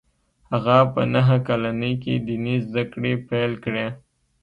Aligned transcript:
هغه 0.51 0.77
په 0.93 1.01
نهه 1.13 1.37
کلنۍ 1.47 1.93
کې 2.03 2.13
ديني 2.27 2.55
زده 2.67 2.83
کړې 2.93 3.13
پیل 3.27 3.51
کړې 3.63 3.87